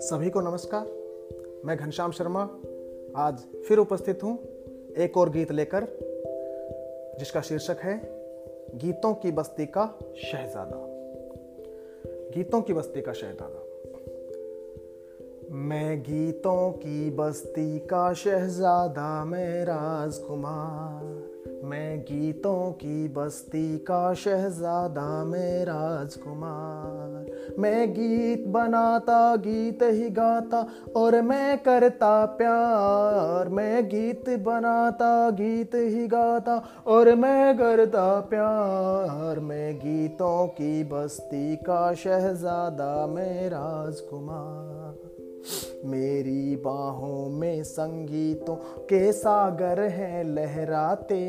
[0.00, 0.86] सभी को नमस्कार।
[1.64, 2.60] मैं घनश्याम शर्मा।
[3.16, 4.38] आज फिर उपस्थित हूँ
[4.98, 5.86] एक और गीत लेकर,
[7.18, 8.00] जिसका शीर्षक है,
[8.74, 9.98] गीतों की बस्ती का
[10.32, 10.86] शहजादा।
[12.30, 13.59] गीतों की बस्ती का शहजादा।
[15.52, 21.22] मैं गीतों की बस्ती का शहजादा, मैं राजकुमार।
[21.64, 27.26] मैं गीतों की बस्ती का शहजादा, मैं राजकुमार।
[27.58, 36.06] मैं गीत बनाता, गीत ही गाता और मैं करता प्यार। मैं गीत बनाता, गीत ही
[36.06, 45.19] गाता और मैं करता प्यार। मैं गीतों की बस्ती का शहजादा, मैं राजकुमार।
[45.84, 51.20] मेरी बाहों में संगीतों के सागर हैं, लहराते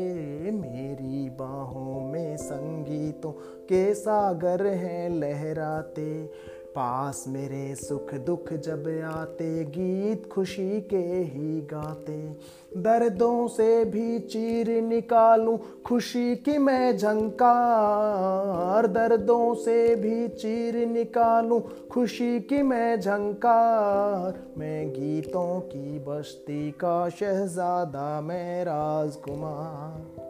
[0.50, 3.32] मेरी बाहों में संगीतों
[3.68, 6.30] के सागर हैं, लहराते
[6.72, 12.36] पास मेरे सुख दुख जब आते, गीत खुशी के ही गाते।
[12.76, 21.60] दर्दों से भी चीर निकालूं, खुशी की मैं झंकार। दर्दों से भी चीर निकालूं,
[21.90, 30.22] खुशी की मैं झंकार। मैं गीतों की बस्ती का शहजादा, मैं राजकुमार।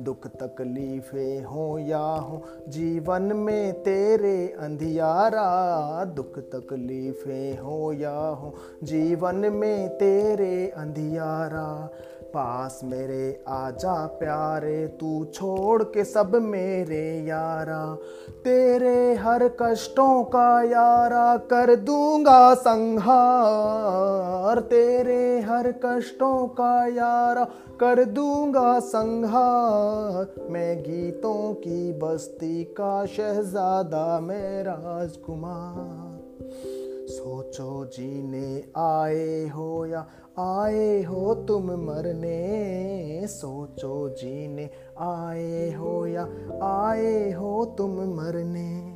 [0.00, 9.36] दुख तकलीफें हो या हो, जीवन में तेरे अंधियारा दुख तकलीफें हो या हो, जीवन
[9.36, 11.90] में तेरे अंधियारा
[12.36, 17.98] पास मेरे आजा प्यारे, तू छोड़ के सब मेरे यारा।
[18.44, 27.46] तेरे हर कष्टों का यारा कर दूँगा संहार। तेरे हर कष्टों का यारा
[27.80, 36.85] कर दूँगा संहार। मैं गीतों की बस्ती का शहजादा, मैं राजकुमार।
[37.26, 40.00] सोचो जीने आए हो या
[40.38, 46.22] आए हो तुम मरने। सोचो जीने आए हो या
[46.66, 48.92] आए हो तुम मरने।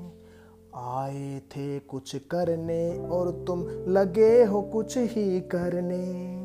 [0.75, 6.40] आए थे कुछ करने और तुम लगे हो कुछ ही करने।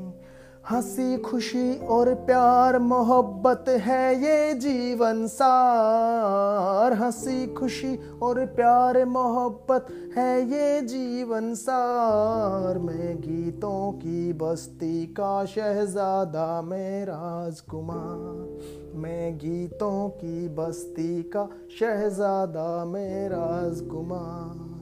[0.70, 9.88] हँसी, खुशी और प्यार, मोहब्बत है ये जीवन सार। हँसी, खुशी और प्यार, मोहब्बत
[10.18, 18.60] है ये जीवन सार। मैं गीतों की बस्ती का शहजादा, मैं राजकुमार।
[18.98, 21.50] मैं गीतों की बस्ती का
[21.80, 24.75] शहजादा, मैं राजकुमार।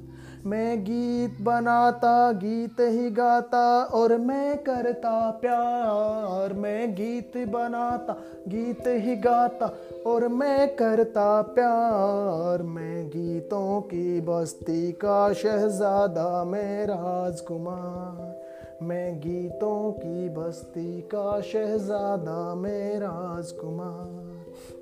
[0.45, 8.13] मैं गीत बनाता, गीत ही गाता और मैं करता प्यार। मैं गीत बनाता,
[8.47, 9.73] गीत ही गाता
[10.07, 18.43] और मैं करता प्यार। मैं गीतों की बस्ती का शहजादा, मैं राजकुमार।
[18.85, 24.33] मैं गीतों की बस्ती का शहजादा, मैं राजकुमार।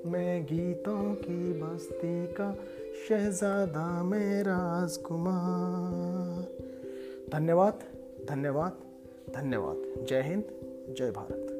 [0.06, 2.54] मैं गीतों की बस्ती का
[3.08, 6.48] शहजादा मैं राजकुमार।
[7.32, 7.78] धन्यवाद
[8.28, 8.76] धन्यवाद
[9.34, 10.44] धन्यवाद। जय हिंद
[10.98, 11.51] जय भारत।